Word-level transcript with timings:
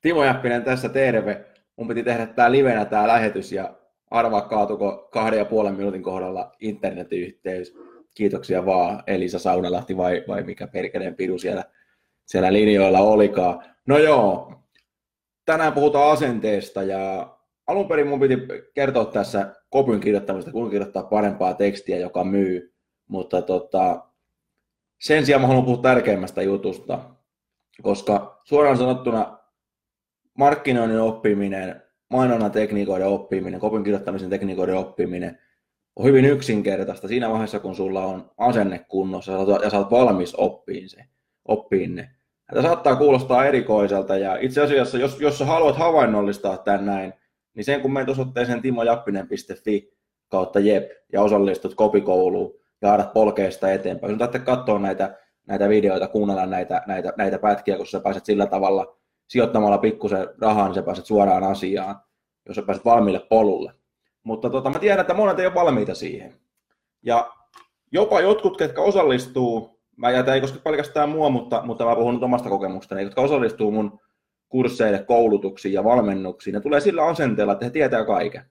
Timo 0.00 0.24
Jäppinen 0.24 0.64
tässä 0.64 0.88
terve. 0.88 1.44
Mun 1.76 1.88
piti 1.88 2.02
tehdä 2.02 2.26
tää 2.26 2.52
livenä 2.52 2.84
tää 2.84 3.08
lähetys 3.08 3.52
ja 3.52 3.74
arvaa 4.10 4.40
kaatuko 4.40 5.08
kahden 5.12 5.38
ja 5.38 5.44
puolen 5.44 5.74
minuutin 5.74 6.02
kohdalla 6.02 6.52
internetyhteys. 6.60 7.74
Kiitoksia 8.14 8.66
vaan 8.66 9.02
Elisa 9.06 9.38
Saunalahti 9.38 9.96
vai, 9.96 10.24
vai 10.28 10.42
mikä 10.42 10.66
perkeleen 10.66 11.14
pidu 11.14 11.38
siellä, 11.38 11.64
siellä 12.26 12.52
linjoilla 12.52 13.00
olikaan. 13.00 13.64
No 13.86 13.98
joo, 13.98 14.52
tänään 15.44 15.72
puhutaan 15.72 16.12
asenteesta 16.12 16.82
ja 16.82 17.36
alun 17.66 17.88
perin 17.88 18.06
mun 18.06 18.20
piti 18.20 18.38
kertoa 18.74 19.04
tässä 19.04 19.54
kopyn 19.70 20.00
kirjoittamista, 20.00 20.52
kun 20.52 20.70
kirjoittaa 20.70 21.02
parempaa 21.02 21.54
tekstiä, 21.54 21.98
joka 21.98 22.24
myy, 22.24 22.74
mutta 23.08 23.42
tota, 23.42 24.06
sen 25.00 25.26
sijaan 25.26 25.40
mä 25.40 25.46
haluan 25.46 25.64
puhua 25.64 25.82
tärkeimmästä 25.82 26.42
jutusta, 26.42 27.00
koska 27.82 28.40
suoraan 28.44 28.76
sanottuna 28.76 29.38
markkinoinnin 30.36 31.00
oppiminen, 31.00 31.82
mainonnan 32.10 32.50
tekniikoiden 32.50 33.06
oppiminen, 33.06 33.60
kopin 33.60 33.84
kirjoittamisen 33.84 34.30
tekniikoiden 34.30 34.76
oppiminen 34.76 35.38
on 35.96 36.04
hyvin 36.04 36.24
yksinkertaista 36.24 37.08
siinä 37.08 37.30
vaiheessa, 37.30 37.60
kun 37.60 37.76
sulla 37.76 38.04
on 38.04 38.30
asenne 38.38 38.78
kunnossa 38.88 39.32
ja 39.62 39.70
sä 39.70 39.78
oot 39.78 39.90
valmis 39.90 40.34
oppiin, 40.34 40.88
se, 40.88 41.04
oppiin 41.48 41.94
ne. 41.94 42.10
Tämä 42.46 42.62
saattaa 42.62 42.96
kuulostaa 42.96 43.46
erikoiselta 43.46 44.18
ja 44.18 44.36
itse 44.40 44.62
asiassa, 44.62 44.98
jos, 44.98 45.20
jos 45.20 45.38
sä 45.38 45.44
haluat 45.44 45.76
havainnollistaa 45.76 46.58
tämän 46.58 46.86
näin, 46.86 47.12
niin 47.54 47.64
sen 47.64 47.80
kun 47.80 47.92
menet 47.92 48.08
osoitteeseen 48.08 48.62
timojappinen.fi 48.62 49.96
kautta 50.28 50.60
jep 50.60 50.90
ja 51.12 51.22
osallistut 51.22 51.74
kopikouluun 51.74 52.54
ja 52.82 52.92
adat 52.92 53.12
polkeesta 53.12 53.72
eteenpäin. 53.72 54.10
Sun 54.10 54.18
täytyy 54.18 54.40
katsoa 54.40 54.78
näitä, 54.78 55.18
näitä 55.46 55.68
videoita, 55.68 56.08
kuunnella 56.08 56.46
näitä, 56.46 56.82
näitä, 56.86 57.12
näitä 57.16 57.38
pätkiä, 57.38 57.76
kun 57.76 57.86
sä 57.86 58.00
pääset 58.00 58.24
sillä 58.24 58.46
tavalla 58.46 58.98
sijoittamalla 59.28 59.78
pikkusen 59.78 60.28
rahaa, 60.40 60.66
niin 60.66 60.74
sä 60.74 60.82
pääset 60.82 61.06
suoraan 61.06 61.44
asiaan, 61.44 62.00
jos 62.46 62.56
sä 62.56 62.62
pääset 62.62 62.84
valmiille 62.84 63.20
polulle. 63.20 63.72
Mutta 64.22 64.50
tota, 64.50 64.70
mä 64.70 64.78
tiedän, 64.78 65.00
että 65.00 65.14
monet 65.14 65.38
ei 65.38 65.46
ole 65.46 65.54
valmiita 65.54 65.94
siihen. 65.94 66.40
Ja 67.02 67.32
jopa 67.92 68.20
jotkut, 68.20 68.56
ketkä 68.56 68.82
osallistuu, 68.82 69.80
mä 69.96 70.10
jätän 70.10 70.34
ei 70.34 70.40
koske 70.40 70.58
pelkästään 70.58 71.08
mua, 71.08 71.30
mutta, 71.30 71.62
mutta 71.64 71.84
mä 71.84 71.96
puhun 71.96 72.14
nyt 72.14 72.22
omasta 72.22 72.48
kokemuksestani, 72.48 73.02
jotka 73.02 73.20
osallistuu 73.20 73.70
mun 73.70 74.00
kursseille, 74.48 74.98
koulutuksiin 74.98 75.74
ja 75.74 75.84
valmennuksiin, 75.84 76.54
ne 76.54 76.60
tulee 76.60 76.80
sillä 76.80 77.06
asenteella, 77.06 77.52
että 77.52 77.64
he 77.64 77.70
tietää 77.70 78.04
kaiken. 78.04 78.44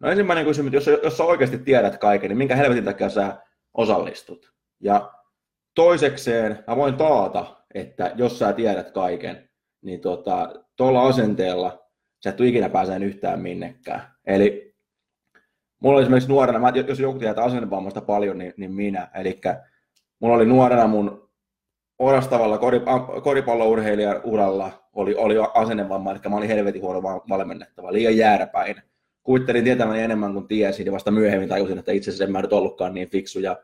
No 0.00 0.08
ensimmäinen 0.08 0.44
kysymys, 0.44 0.72
jos, 0.72 0.86
jos 1.02 1.16
sä 1.16 1.24
oikeasti 1.24 1.58
tiedät 1.58 1.98
kaiken, 1.98 2.28
niin 2.28 2.38
minkä 2.38 2.56
helvetin 2.56 2.84
takia 2.84 3.08
sä 3.08 3.42
osallistut? 3.74 4.52
Ja 4.80 5.12
toisekseen 5.74 6.64
mä 6.66 6.76
voin 6.76 6.94
taata, 6.94 7.61
että 7.74 8.12
jos 8.14 8.38
sä 8.38 8.52
tiedät 8.52 8.90
kaiken, 8.90 9.48
niin 9.82 10.00
tuolla 10.00 10.22
tota, 10.76 11.00
asenteella 11.00 11.88
sä 12.24 12.30
et 12.30 12.40
ikinä 12.40 12.68
pääseen 12.68 13.02
yhtään 13.02 13.40
minnekään. 13.40 14.02
Eli 14.26 14.74
mulla 15.82 15.96
oli 15.96 16.02
esimerkiksi 16.02 16.28
nuorena, 16.28 16.58
mä, 16.58 16.72
jos 16.88 17.00
joku 17.00 17.18
tietää 17.18 17.44
asennevammasta 17.44 18.00
paljon, 18.00 18.38
niin, 18.38 18.54
niin 18.56 18.72
minä. 18.72 19.10
Eli 19.14 19.40
mulla 20.20 20.36
oli 20.36 20.46
nuorena 20.46 20.86
mun 20.86 21.30
orastavalla 21.98 22.58
koripallourheilijan 23.22 24.20
uralla 24.24 24.82
oli, 24.92 25.14
oli 25.14 25.34
asennevamma, 25.54 26.10
eli 26.10 26.20
mä 26.28 26.36
olin 26.36 26.48
helvetin 26.48 26.82
huono 26.82 27.02
valmennettava, 27.02 27.92
liian 27.92 28.16
jääräpäin. 28.16 28.82
Kuvittelin 29.22 29.64
tietämäni 29.64 30.02
enemmän 30.02 30.32
kuin 30.32 30.48
tiesin, 30.48 30.86
ja 30.86 30.92
vasta 30.92 31.10
myöhemmin 31.10 31.48
tajusin, 31.48 31.78
että 31.78 31.92
itse 31.92 32.10
asiassa 32.10 32.24
en 32.24 32.32
mä 32.32 32.42
nyt 32.42 32.52
ollutkaan 32.52 32.94
niin 32.94 33.10
fiksu, 33.10 33.40
ja 33.40 33.56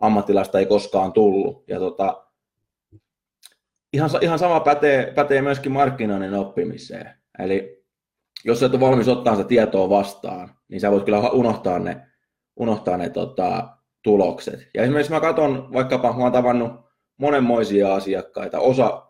ammattilasta 0.00 0.58
ei 0.58 0.66
koskaan 0.66 1.12
tullut. 1.12 1.64
Ja 1.68 1.78
tota, 1.78 2.23
ihan, 3.94 4.10
ihan 4.20 4.38
sama 4.38 4.60
pätee, 4.60 5.12
pätee 5.14 5.42
myöskin 5.42 5.72
markkinoinnin 5.72 6.34
oppimiseen. 6.34 7.10
Eli 7.38 7.84
jos 8.44 8.62
et 8.62 8.72
ole 8.72 8.80
valmis 8.80 9.08
ottaa 9.08 9.36
sitä 9.36 9.48
tietoa 9.48 9.88
vastaan, 9.88 10.54
niin 10.68 10.80
sä 10.80 10.90
voit 10.90 11.04
kyllä 11.04 11.30
unohtaa 11.30 11.78
ne, 11.78 12.06
unohtaa 12.56 12.96
ne 12.96 13.10
tota, 13.10 13.68
tulokset. 14.02 14.68
Ja 14.74 14.82
esimerkiksi 14.82 15.12
mä 15.12 15.20
katson, 15.20 15.72
vaikkapa 15.72 16.12
mä 16.12 16.22
oon 16.22 16.32
tavannut 16.32 16.72
monenmoisia 17.16 17.94
asiakkaita, 17.94 18.60
osa 18.60 19.06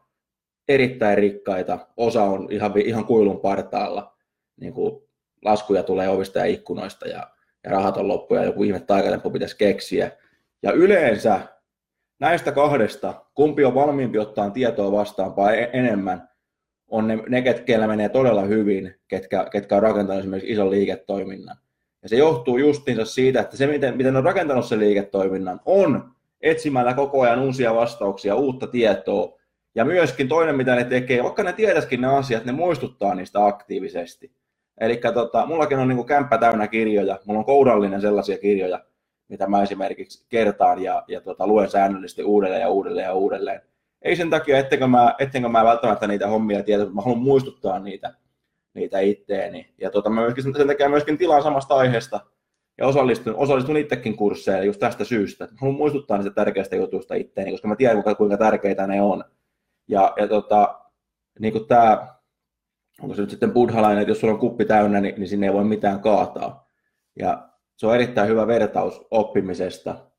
erittäin 0.68 1.18
rikkaita, 1.18 1.78
osa 1.96 2.22
on 2.22 2.48
ihan, 2.50 2.72
ihan 2.78 3.04
kuilun 3.04 3.40
partaalla, 3.40 4.16
niin 4.60 4.72
kuin 4.72 5.02
laskuja 5.44 5.82
tulee 5.82 6.08
ovista 6.08 6.38
ja 6.38 6.44
ikkunoista 6.44 7.08
ja, 7.08 7.30
ja 7.64 7.70
rahat 7.70 7.96
on 7.96 8.08
loppu 8.08 8.34
ja 8.34 8.44
joku 8.44 8.62
ihme 8.62 8.80
taikatempo 8.80 9.30
pitäisi 9.30 9.56
keksiä. 9.56 10.10
Ja 10.62 10.72
yleensä 10.72 11.40
näistä 12.24 12.52
kahdesta, 12.52 13.14
kumpi 13.34 13.64
on 13.64 13.74
valmiimpi 13.74 14.18
ottaa 14.18 14.50
tietoa 14.50 14.92
vastaan 14.92 15.36
vai 15.36 15.68
enemmän, 15.72 16.28
on 16.88 17.06
ne, 17.06 17.18
ne 17.28 17.42
ketkä 17.42 17.86
menee 17.86 18.08
todella 18.08 18.42
hyvin, 18.42 18.94
ketkä, 19.08 19.46
ketkä 19.52 19.76
on 19.76 19.82
rakentanut 19.82 20.20
esimerkiksi 20.20 20.52
ison 20.52 20.70
liiketoiminnan. 20.70 21.56
Ja 22.02 22.08
se 22.08 22.16
johtuu 22.16 22.58
justiinsa 22.58 23.04
siitä, 23.04 23.40
että 23.40 23.56
se, 23.56 23.66
miten, 23.66 23.96
miten 23.96 24.16
on 24.16 24.24
rakentanut 24.24 24.64
sen 24.64 24.78
liiketoiminnan, 24.78 25.60
on 25.64 26.10
etsimällä 26.40 26.94
koko 26.94 27.20
ajan 27.20 27.40
uusia 27.40 27.74
vastauksia, 27.74 28.34
uutta 28.34 28.66
tietoa. 28.66 29.38
Ja 29.74 29.84
myöskin 29.84 30.28
toinen, 30.28 30.56
mitä 30.56 30.74
ne 30.74 30.84
tekee, 30.84 31.22
vaikka 31.22 31.42
ne 31.42 31.52
tietäisikin 31.52 32.00
ne 32.00 32.16
asiat, 32.16 32.44
ne 32.44 32.52
muistuttaa 32.52 33.14
niistä 33.14 33.46
aktiivisesti. 33.46 34.32
Eli 34.80 35.00
tota, 35.14 35.46
mullakin 35.46 35.78
on 35.78 35.88
niin 35.88 36.06
kämppä 36.06 36.38
täynnä 36.38 36.68
kirjoja, 36.68 37.18
mulla 37.24 37.38
on 37.38 37.46
kourallinen 37.46 38.00
sellaisia 38.00 38.38
kirjoja, 38.38 38.80
mitä 39.28 39.46
mä 39.46 39.62
esimerkiksi 39.62 40.26
kertaan 40.28 40.82
ja, 40.82 41.04
ja 41.08 41.20
tota, 41.20 41.46
luen 41.46 41.70
säännöllisesti 41.70 42.24
uudelleen 42.24 42.60
ja 42.60 42.68
uudelleen 42.68 43.04
ja 43.04 43.14
uudelleen. 43.14 43.60
Ei 44.02 44.16
sen 44.16 44.30
takia, 44.30 44.58
ettenkö 44.58 44.86
mä, 44.86 45.14
ettenkö 45.18 45.48
mä 45.48 45.64
välttämättä 45.64 46.06
niitä 46.06 46.28
hommia 46.28 46.62
tiedä, 46.62 46.82
mutta 46.82 46.94
mä 46.94 47.02
haluan 47.02 47.22
muistuttaa 47.22 47.78
niitä, 47.78 48.14
niitä 48.74 49.00
itteeni. 49.00 49.74
Ja 49.80 49.90
tota, 49.90 50.10
mä 50.10 50.20
myöskin, 50.20 50.44
sen 50.56 50.66
takia 50.66 50.88
myöskin 50.88 51.18
tilaan 51.18 51.42
samasta 51.42 51.74
aiheesta 51.74 52.20
ja 52.78 52.86
osallistun, 52.86 53.36
osallistun 53.36 53.76
itsekin 53.76 54.16
kursseille 54.16 54.66
just 54.66 54.80
tästä 54.80 55.04
syystä. 55.04 55.44
Mä 55.44 55.50
haluan 55.60 55.76
muistuttaa 55.76 56.18
niistä 56.18 56.34
tärkeistä 56.34 56.76
jutuista 56.76 57.14
itteeni, 57.14 57.50
koska 57.50 57.68
mä 57.68 57.76
tiedän, 57.76 58.02
kuinka 58.16 58.36
tärkeitä 58.36 58.86
ne 58.86 59.02
on. 59.02 59.24
Ja, 59.88 60.12
ja 60.16 60.28
tota, 60.28 60.80
niin 61.38 61.52
kuin 61.52 61.66
tämä, 61.66 62.14
onko 63.02 63.14
se 63.14 63.20
nyt 63.22 63.30
sitten 63.30 63.52
buddhalainen, 63.52 64.02
että 64.02 64.10
jos 64.10 64.20
sulla 64.20 64.34
on 64.34 64.40
kuppi 64.40 64.64
täynnä, 64.64 65.00
niin, 65.00 65.14
niin 65.18 65.28
sinne 65.28 65.46
ei 65.46 65.52
voi 65.52 65.64
mitään 65.64 66.00
kaataa. 66.00 66.70
Ja 67.18 67.48
se 67.76 67.86
on 67.86 67.94
erittäin 67.94 68.28
hyvä 68.28 68.46
vertaus 68.46 69.06
oppimisesta. 69.10 70.10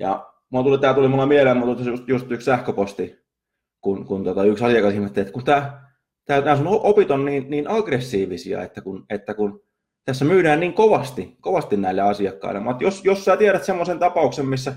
Ja 0.00 0.32
mulla 0.50 0.64
tuli, 0.64 0.78
tää 0.78 0.94
tuli 0.94 1.08
mulla 1.08 1.26
mieleen, 1.26 1.56
mulla 1.56 1.74
tuli 1.74 1.88
just, 1.88 2.08
just 2.08 2.30
yksi 2.30 2.44
sähköposti, 2.44 3.18
kun, 3.80 4.04
kun 4.04 4.24
tota, 4.24 4.44
yksi 4.44 4.64
asiakas 4.64 4.94
ihmetteli, 4.94 5.22
että 5.22 5.32
kun 5.32 5.44
tää, 5.44 5.90
tää, 6.24 6.40
nämä 6.40 6.56
sun 6.56 6.66
opit 6.68 7.10
on 7.10 7.24
niin, 7.24 7.50
niin 7.50 7.70
aggressiivisia, 7.70 8.62
että 8.62 8.80
kun, 8.80 9.06
että 9.10 9.34
kun 9.34 9.62
tässä 10.04 10.24
myydään 10.24 10.60
niin 10.60 10.72
kovasti, 10.72 11.36
kovasti 11.40 11.76
näille 11.76 12.02
asiakkaille. 12.02 12.60
Mutta 12.60 12.84
jos, 12.84 13.04
jos 13.04 13.24
sä 13.24 13.36
tiedät 13.36 13.64
semmoisen 13.64 13.98
tapauksen, 13.98 14.46
missä, 14.46 14.74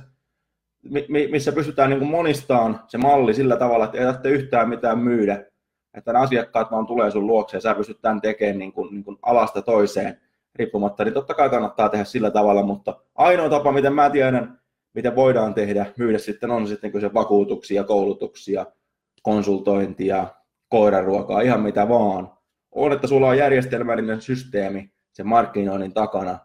missä 1.31 1.51
pystytään 1.51 1.89
niin 1.89 2.05
monistaan 2.05 2.83
se 2.87 2.97
malli 2.97 3.33
sillä 3.33 3.57
tavalla, 3.57 3.85
että 3.85 3.97
ei 3.97 4.05
tarvitse 4.05 4.29
yhtään 4.29 4.69
mitään 4.69 4.99
myydä, 4.99 5.45
että 5.93 6.13
nämä 6.13 6.23
asiakkaat 6.23 6.71
vaan 6.71 6.87
tulee 6.87 7.11
sun 7.11 7.27
luokse 7.27 7.57
ja 7.57 7.61
sä 7.61 7.75
pystyt 7.75 8.01
tämän 8.01 8.21
tekemään 8.21 8.59
niin 8.59 8.73
kuin, 8.73 8.93
niin 8.93 9.03
kuin 9.03 9.17
alasta 9.21 9.61
toiseen 9.61 10.21
riippumatta, 10.55 11.03
niin 11.03 11.13
totta 11.13 11.33
kai 11.33 11.49
kannattaa 11.49 11.89
tehdä 11.89 12.03
sillä 12.03 12.31
tavalla, 12.31 12.63
mutta 12.63 12.99
ainoa 13.15 13.49
tapa, 13.49 13.71
miten 13.71 13.93
mä 13.93 14.09
tiedän, 14.09 14.59
miten 14.93 15.15
voidaan 15.15 15.53
tehdä, 15.53 15.85
myydä 15.97 16.17
sitten 16.17 16.51
on 16.51 16.67
sitten 16.67 17.01
se 17.01 17.13
vakuutuksia, 17.13 17.83
koulutuksia, 17.83 18.65
konsultointia, 19.21 20.27
koiraruokaa, 20.69 21.41
ihan 21.41 21.61
mitä 21.61 21.89
vaan, 21.89 22.31
on, 22.71 22.93
että 22.93 23.07
sulla 23.07 23.27
on 23.27 23.37
järjestelmällinen 23.37 24.21
systeemi, 24.21 24.93
sen 25.13 25.27
markkinoinnin 25.27 25.93
takana, 25.93 26.39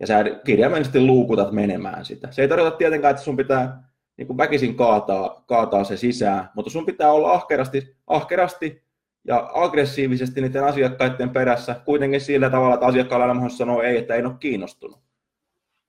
ja 0.00 0.06
sä 0.06 0.24
kirjaimellisesti 0.44 1.00
luukutat 1.00 1.52
menemään 1.52 2.04
sitä. 2.04 2.28
Se 2.30 2.42
ei 2.42 2.48
tarkoita 2.48 2.76
tietenkään, 2.76 3.10
että 3.10 3.22
sun 3.22 3.36
pitää 3.36 3.88
niin 4.16 4.26
kuin 4.26 4.36
väkisin 4.36 4.76
kaataa, 4.76 5.44
kaataa 5.46 5.84
se 5.84 5.96
sisään, 5.96 6.50
mutta 6.54 6.70
sun 6.70 6.86
pitää 6.86 7.12
olla 7.12 7.32
ahkerasti, 7.32 7.96
ahkerasti 8.06 8.87
ja 9.28 9.50
aggressiivisesti 9.54 10.40
niiden 10.40 10.64
asiakkaiden 10.64 11.30
perässä, 11.30 11.80
kuitenkin 11.84 12.20
sillä 12.20 12.50
tavalla, 12.50 12.74
että 12.74 12.86
asiakkaalla 12.86 13.26
aina 13.26 13.48
sanoo 13.48 13.82
ei, 13.82 13.96
että 13.96 14.14
ei 14.14 14.24
ole 14.24 14.34
kiinnostunut. 14.40 15.00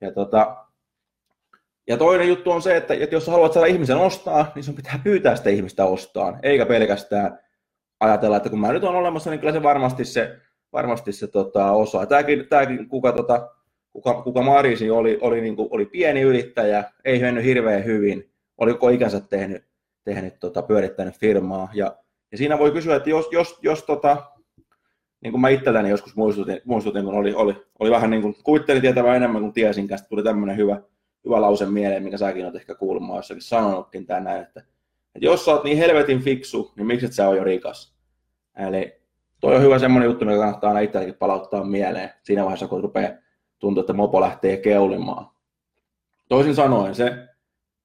Ja, 0.01 0.11
tota, 0.11 0.65
ja 1.87 1.97
toinen 1.97 2.27
juttu 2.27 2.51
on 2.51 2.61
se, 2.61 2.77
että, 2.77 2.93
että 2.93 3.15
jos 3.15 3.27
haluat 3.27 3.53
saada 3.53 3.67
ihmisen 3.67 3.97
ostaa, 3.97 4.51
niin 4.55 4.63
sun 4.63 4.75
pitää 4.75 4.99
pyytää 5.03 5.35
sitä 5.35 5.49
ihmistä 5.49 5.85
ostaan, 5.85 6.39
eikä 6.43 6.65
pelkästään 6.65 7.39
ajatella, 7.99 8.37
että 8.37 8.49
kun 8.49 8.59
mä 8.59 8.73
nyt 8.73 8.83
on 8.83 8.95
olemassa, 8.95 9.29
niin 9.29 9.39
kyllä 9.39 9.53
se 9.53 9.63
varmasti 9.63 10.05
se, 10.05 10.37
varmasti 10.73 11.11
se 11.11 11.27
tota, 11.27 11.71
osaa. 11.71 12.05
Tämäkin, 12.05 12.47
tämäkin 12.49 12.89
kuka, 12.89 13.11
tota, 13.11 13.49
kuka, 13.93 14.21
kuka 14.21 14.41
Marisi 14.41 14.89
oli, 14.89 15.17
oli, 15.21 15.41
niin 15.41 15.55
kuin, 15.55 15.67
oli 15.71 15.85
pieni 15.85 16.21
yrittäjä, 16.21 16.83
ei 17.05 17.19
mennyt 17.19 17.43
hirveän 17.43 17.85
hyvin, 17.85 18.31
oli 18.57 18.73
koko 18.73 18.89
ikänsä 18.89 19.19
tehnyt, 19.19 19.63
tehnyt 20.03 20.39
tota, 20.39 20.61
pyörittänyt 20.61 21.17
firmaa. 21.17 21.69
Ja, 21.73 21.95
ja 22.31 22.37
siinä 22.37 22.59
voi 22.59 22.71
kysyä, 22.71 22.95
että 22.95 23.09
jos, 23.09 23.27
jos, 23.31 23.59
jos 23.61 23.83
tota, 23.83 24.31
niin 25.21 25.31
kuin 25.31 25.41
mä 25.41 25.49
itselläni 25.49 25.89
joskus 25.89 26.15
muistutin, 26.15 26.61
muistutin 26.65 27.05
kun 27.05 27.13
oli, 27.13 27.33
oli, 27.33 27.65
oli 27.79 27.91
vähän 27.91 28.09
niin 28.09 28.21
kuin, 28.21 28.35
kuvittelin 28.43 28.81
tietävän 28.81 29.15
enemmän 29.15 29.41
kuin 29.41 29.53
tiesin, 29.53 29.87
tuli 30.09 30.23
tämmöinen 30.23 30.57
hyvä, 30.57 30.81
hyvä 31.25 31.41
lause 31.41 31.65
mieleen, 31.65 32.03
mikä 32.03 32.17
säkin 32.17 32.45
olet 32.45 32.55
ehkä 32.55 32.75
kuullut, 32.75 33.15
jossakin 33.15 33.41
sanonutkin 33.41 34.05
tänään, 34.05 34.41
että, 34.41 34.59
että 35.15 35.25
jos 35.25 35.45
sä 35.45 35.51
oot 35.51 35.63
niin 35.63 35.77
helvetin 35.77 36.21
fiksu, 36.21 36.71
niin 36.75 36.87
miksi 36.87 37.05
et 37.05 37.13
sä 37.13 37.29
ole 37.29 37.37
jo 37.37 37.43
rikas? 37.43 37.95
Eli 38.57 38.99
toi 39.39 39.55
on 39.55 39.61
hyvä 39.61 39.79
semmoinen 39.79 40.07
juttu, 40.07 40.25
mikä 40.25 40.37
kannattaa 40.37 40.69
aina 40.69 40.79
itselläkin 40.79 41.15
palauttaa 41.15 41.63
mieleen 41.63 42.09
siinä 42.23 42.43
vaiheessa, 42.43 42.67
kun 42.67 42.83
rupeaa 42.83 43.11
tuntuu, 43.59 43.81
että 43.81 43.93
mopo 43.93 44.21
lähtee 44.21 44.57
keulimaan. 44.57 45.27
Toisin 46.27 46.55
sanoen 46.55 46.95
se, 46.95 47.27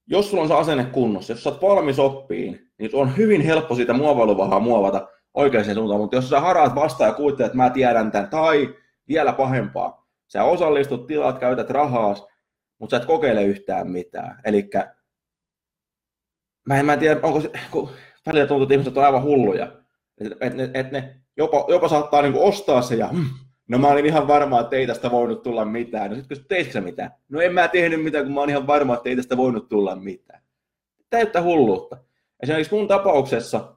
jos 0.06 0.30
sulla 0.30 0.42
on 0.42 0.48
se 0.48 0.54
asenne 0.54 0.84
kunnossa, 0.84 1.32
jos 1.32 1.42
sä 1.42 1.50
oot 1.50 1.62
valmis 1.62 1.98
oppiin, 1.98 2.63
niin 2.78 2.90
on 2.94 3.16
hyvin 3.16 3.40
helppo 3.40 3.74
siitä 3.74 3.92
muovailuvahaa 3.92 4.60
muovata 4.60 5.08
oikeaan 5.34 5.74
suuntaan, 5.74 6.00
mutta 6.00 6.16
jos 6.16 6.30
sä 6.30 6.40
haraat 6.40 6.74
vastaan 6.74 7.08
ja 7.08 7.14
kuvittelet, 7.14 7.46
että 7.46 7.56
mä 7.56 7.70
tiedän 7.70 8.10
tämän, 8.10 8.30
tai 8.30 8.74
vielä 9.08 9.32
pahempaa, 9.32 10.06
sä 10.28 10.44
osallistut, 10.44 11.06
tilaat, 11.06 11.38
käytät 11.38 11.70
rahaa, 11.70 12.14
mutta 12.78 12.96
sä 12.96 13.02
et 13.02 13.08
kokeile 13.08 13.44
yhtään 13.44 13.90
mitään. 13.90 14.40
Eli 14.44 14.70
mä 16.68 16.78
en, 16.78 16.86
mä 16.86 16.92
en 16.92 16.98
tiedä, 16.98 17.20
onko 17.22 17.40
se, 17.40 17.50
kun 17.70 17.90
välillä 18.26 18.46
tuntuu, 18.46 18.62
että 18.62 18.74
ihmiset 18.74 18.96
on 18.96 19.04
aivan 19.04 19.22
hulluja, 19.22 19.72
että 20.20 20.36
et, 20.40 20.60
et, 20.60 20.70
et 20.74 20.92
ne 20.92 21.16
jopa, 21.36 21.64
jopa 21.68 21.88
saattaa 21.88 22.22
niinku 22.22 22.46
ostaa 22.46 22.82
se 22.82 22.94
ja 22.94 23.08
mm, 23.12 23.24
no 23.68 23.78
mä 23.78 23.88
olin 23.88 24.06
ihan 24.06 24.28
varma, 24.28 24.60
että 24.60 24.76
ei 24.76 24.86
tästä 24.86 25.10
voinut 25.10 25.42
tulla 25.42 25.64
mitään. 25.64 26.10
No 26.10 26.16
sitten 26.16 26.38
kun 26.38 26.46
teitkö 26.48 26.80
mitään? 26.80 27.10
No 27.28 27.40
en 27.40 27.54
mä 27.54 27.68
tehnyt 27.68 28.02
mitään, 28.02 28.24
kun 28.24 28.34
mä 28.34 28.40
olin 28.40 28.50
ihan 28.50 28.66
varma, 28.66 28.94
että 28.94 29.08
ei 29.08 29.16
tästä 29.16 29.36
voinut 29.36 29.68
tulla 29.68 29.96
mitään. 29.96 30.42
Täyttä 31.10 31.42
hulluutta. 31.42 31.96
Esimerkiksi 32.42 32.74
mun 32.74 32.88
tapauksessa 32.88 33.76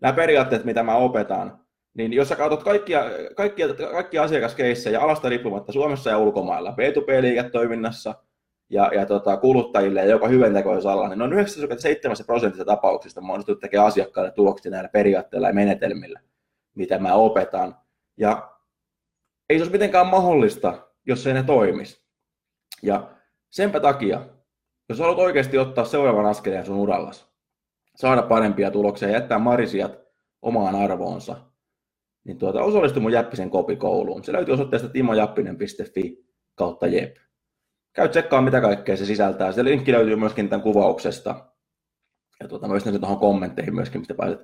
nämä 0.00 0.12
periaatteet, 0.12 0.64
mitä 0.64 0.82
mä 0.82 0.96
opetan, 0.96 1.64
niin 1.94 2.12
jos 2.12 2.28
sä 2.28 2.36
katsot 2.36 2.62
kaikkia, 2.62 3.04
kaikkia, 3.36 3.68
kaikkia 3.74 4.22
asiakaskeissejä 4.22 5.00
alasta 5.00 5.28
riippumatta 5.28 5.72
Suomessa 5.72 6.10
ja 6.10 6.18
ulkomailla, 6.18 6.70
B2B-liiketoiminnassa 6.70 8.14
ja, 8.70 8.90
ja 8.94 9.06
tota, 9.06 9.36
kuluttajille 9.36 10.00
ja 10.00 10.06
jopa 10.06 10.28
hyväntekoisella, 10.28 11.08
niin 11.08 11.18
noin 11.18 11.32
97 11.32 12.16
prosentista 12.26 12.64
tapauksista 12.64 13.20
mä 13.20 13.32
onnistun 13.32 13.60
tekemään 13.60 13.86
asiakkaille 13.86 14.30
tuloksia 14.30 14.70
näillä 14.70 14.88
periaatteilla 14.88 15.48
ja 15.48 15.54
menetelmillä, 15.54 16.20
mitä 16.74 16.98
mä 16.98 17.14
opetan. 17.14 17.76
Ja 18.16 18.50
ei 19.48 19.58
se 19.58 19.62
olisi 19.62 19.72
mitenkään 19.72 20.06
mahdollista, 20.06 20.88
jos 21.06 21.26
ei 21.26 21.34
ne 21.34 21.42
toimisi. 21.42 22.04
Ja 22.82 23.10
senpä 23.50 23.80
takia, 23.80 24.26
jos 24.88 24.98
haluat 24.98 25.18
oikeasti 25.18 25.58
ottaa 25.58 25.84
seuraavan 25.84 26.26
askeleen 26.26 26.66
sun 26.66 26.76
urallas, 26.76 27.33
saada 27.96 28.22
parempia 28.22 28.70
tuloksia 28.70 29.10
jättää 29.10 29.38
marisiat 29.38 29.98
omaan 30.42 30.74
arvoonsa, 30.74 31.36
niin 32.24 32.38
tuota, 32.38 32.62
osallistu 32.62 33.00
mun 33.00 33.12
Jäppisen 33.12 33.50
kopikouluun. 33.50 34.24
Se 34.24 34.32
löytyy 34.32 34.54
osoitteesta 34.54 34.88
timojappinen.fi 34.88 36.24
kautta 36.54 36.86
jep. 36.86 37.16
Käy 37.92 38.08
tsekkaa, 38.08 38.42
mitä 38.42 38.60
kaikkea 38.60 38.96
se 38.96 39.06
sisältää. 39.06 39.52
Se 39.52 39.64
linkki 39.64 39.92
löytyy 39.92 40.16
myöskin 40.16 40.48
tämän 40.48 40.62
kuvauksesta. 40.62 41.48
Ja 42.40 42.48
tuota, 42.48 42.68
myös 42.68 42.84
tuohon 42.84 43.18
kommentteihin 43.18 43.74
myöskin, 43.74 44.00
mistä 44.00 44.14
pääset, 44.14 44.40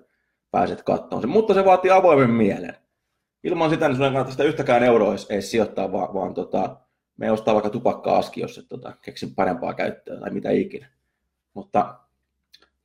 pääset 0.51 0.83
katsomaan 0.83 1.21
sen. 1.21 1.31
Mutta 1.31 1.55
se 1.55 1.65
vaatii 1.65 1.91
avoimen 1.91 2.31
mielen. 2.31 2.77
Ilman 3.45 3.71
sitä, 3.71 3.89
niin 3.89 3.97
sun 3.97 4.05
ei 4.05 4.11
kannata 4.11 4.31
sitä 4.31 4.45
yhtäkään 4.45 4.83
euroa 4.83 5.15
edes 5.31 5.51
sijoittaa, 5.51 5.93
vaan, 5.93 6.15
vaan 6.15 6.35
tota, 6.35 6.77
me 7.17 7.31
ostaa 7.31 7.55
vaikka 7.55 7.71
tupakka-aski, 7.71 8.41
jos 8.41 8.59
et 8.59 8.69
tota, 8.69 8.93
keksin 9.03 9.35
parempaa 9.35 9.75
käyttöä 9.75 10.21
tai 10.21 10.31
mitä 10.31 10.51
ikinä. 10.51 10.91
Mutta 11.55 11.99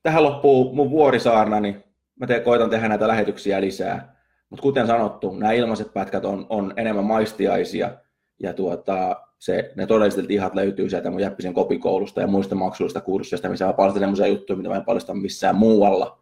tähän 0.06 0.24
loppuu 0.24 0.74
mun 0.74 0.90
vuorisaarna, 0.90 1.60
niin 1.60 1.84
mä 2.20 2.26
te, 2.26 2.40
koitan 2.40 2.70
tehdä 2.70 2.88
näitä 2.88 3.08
lähetyksiä 3.08 3.60
lisää. 3.60 4.16
Mutta 4.50 4.62
kuten 4.62 4.86
sanottu, 4.86 5.34
nämä 5.34 5.52
ilmaiset 5.52 5.92
pätkät 5.94 6.24
on, 6.24 6.46
on 6.48 6.72
enemmän 6.76 7.04
maistiaisia 7.04 7.90
ja 8.38 8.52
tuota, 8.52 9.16
se, 9.38 9.72
ne 9.76 9.86
todelliset 9.86 10.30
ihat 10.30 10.54
löytyy 10.54 10.90
sieltä 10.90 11.10
mun 11.10 11.20
Jäppisen 11.20 11.54
kopikoulusta 11.54 12.20
ja 12.20 12.26
muista 12.26 12.54
maksullisista 12.54 13.00
kursseista, 13.00 13.48
missä 13.48 13.66
mä 13.66 13.72
paljastan 13.72 14.00
sellaisia 14.00 14.26
juttuja, 14.26 14.56
mitä 14.56 14.68
mä 14.68 14.76
en 14.76 14.84
paljasta 14.84 15.14
missään 15.14 15.56
muualla. 15.56 16.18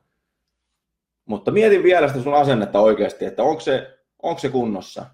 Mutta 1.26 1.50
mietin 1.50 1.82
vielä 1.82 2.08
sitä 2.08 2.22
sun 2.22 2.34
asennetta 2.34 2.80
oikeasti, 2.80 3.24
että 3.24 3.42
onko 3.42 3.60
se, 3.60 3.98
onko 4.22 4.38
se 4.38 4.48
kunnossa? 4.48 5.06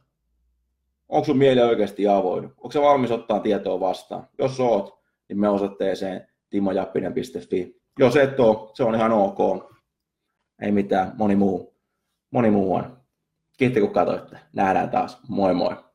Onko 1.08 1.24
sun 1.24 1.38
mieli 1.38 1.60
oikeasti 1.60 2.08
avoin? 2.08 2.44
Onko 2.44 2.70
se 2.70 2.80
valmis 2.80 3.10
ottaa 3.10 3.40
tietoa 3.40 3.80
vastaan? 3.80 4.28
Jos 4.38 4.60
oot, 4.60 5.00
niin 5.28 5.40
me 5.40 5.48
osoitteeseen 5.48 6.28
timojappinen.fi 6.50 7.79
jos 8.00 8.16
et 8.16 8.40
ole, 8.40 8.70
se 8.74 8.84
on 8.84 8.94
ihan 8.94 9.12
ok. 9.12 9.38
Ei 10.62 10.72
mitään, 10.72 11.12
moni 11.18 11.36
muu, 11.36 11.74
moni 12.30 12.50
muu 12.50 12.74
on. 12.74 12.96
Kiitti 13.58 13.80
kun 13.80 13.92
katsoitte. 13.92 14.38
Nähdään 14.52 14.90
taas. 14.90 15.20
Moi 15.28 15.54
moi. 15.54 15.89